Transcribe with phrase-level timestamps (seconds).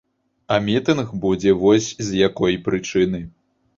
[0.53, 3.21] А мітынг будзе вось з якой прычыны.